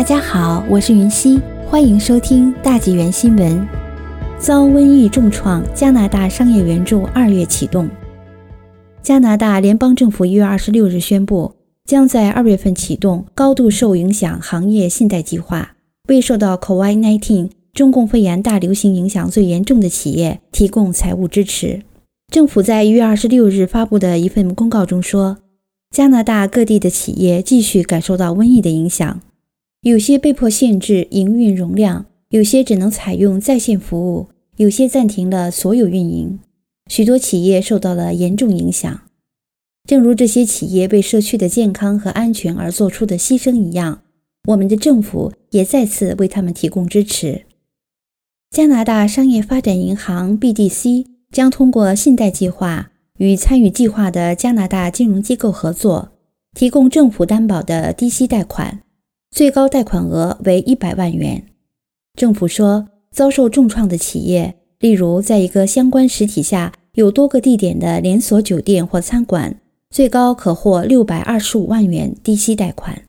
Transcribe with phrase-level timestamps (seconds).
[0.00, 3.68] 大家好，我是云溪，欢迎收听大纪元新闻。
[4.38, 7.86] 遭瘟疫重创，加拿大商业援助二月启动。
[9.02, 11.52] 加拿大联邦政府一月二十六日宣布，
[11.84, 15.72] 将在二月份启动高度受影响行业信贷计划，
[16.08, 21.82] 为受到 COVID-19 中共肺炎大流行影响最严重的企业提供财务支持。
[22.32, 25.36] 政府在一月二十六日发布的一份公告中说，
[25.94, 29.20] 加拿大各地的企业继续感受到瘟疫的影响。
[29.82, 36.38] 有些被迫限制营运容量，有些只能采用在线服务，有些暂停了所有运营。
[36.90, 39.00] 许多企业受到了严重影响。
[39.88, 44.02] 正如这些企业为社区的健康和安全而做出的牺牲一样，
[44.48, 47.46] 我们的政府也再次为他们提供支持。
[48.50, 56.10] 加拿大商业发展银行 （BDC） 将通过信贷计划与参与计划的加拿大金融机构合作，
[56.54, 58.82] 提供政府担保的低息贷款。
[59.30, 61.44] 最高贷款额为一百万元。
[62.14, 73.02] 政府说，遭受重创的企业，例如在一个相关实体下有多个地点的连锁酒店或餐馆，最高可获六百二十五万元低息贷款。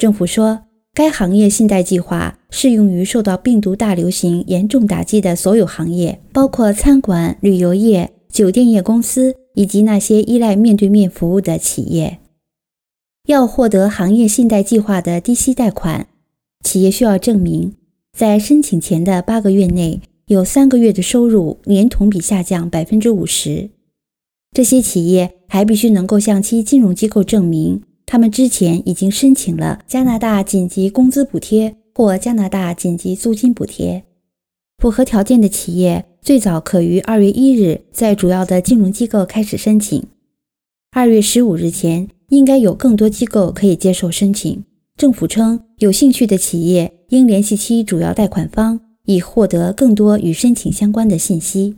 [0.00, 0.62] 政府说，
[0.94, 12.18] 该行业信贷计划适用于受到病毒大流行严重打击的所有行业，包括餐馆、旅游业、酒店业公司以及那些依赖面对面服务的企业。
[13.30, 16.08] 要获得行业信贷计划的低息贷款，
[16.64, 17.74] 企业需要证明
[18.12, 23.70] 在申请前的八个月内有三个月的收入年同比下降百分之五十。
[24.52, 34.02] 这些企业还必须能够向其金融机构证明，他们之前已经申请了加拿大紧急工资补贴或加拿大紧急租金补贴。
[34.78, 40.04] 符合条件的企业最早可于二月一日在主要的金融机构开始申请。
[40.90, 42.08] 二月十五日前。
[42.30, 44.64] 应该有更多机构可以接受申请。
[44.96, 51.76] 政府称，有兴趣的企业应联系其主要贷款方，以获得更多与申请相关的信息。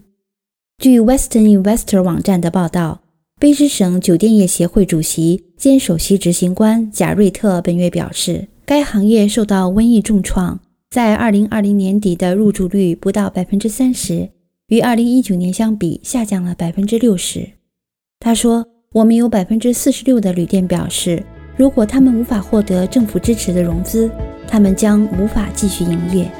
[0.78, 3.02] 据 Western Investor 网站的报道，
[3.38, 14.30] 卑诗省酒店业协会主席兼首席执行官贾瑞特本月表示，该行业受到瘟疫重创，在2020年底的入住率不到百分之三十，
[14.66, 17.50] 与2019年相比下降了百分之六十。
[18.18, 18.71] 他说。
[18.92, 21.24] 我们有百分之四十六的旅店表示，
[21.56, 24.10] 如果他们无法获得政府支持的融资，
[24.46, 26.30] 他们将无法继续营业。